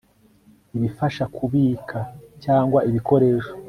ibifasha 0.77 1.23
kubika 1.35 1.99
cyangwa 2.43 2.79
ibikoresho 2.89 3.53